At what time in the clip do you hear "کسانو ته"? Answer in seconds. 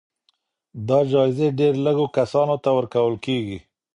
2.17-2.69